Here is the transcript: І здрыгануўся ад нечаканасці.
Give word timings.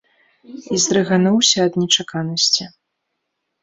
І 0.75 0.79
здрыгануўся 0.85 1.57
ад 1.69 1.73
нечаканасці. 1.83 2.63